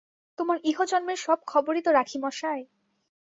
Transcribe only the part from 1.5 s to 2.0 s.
খবরই তো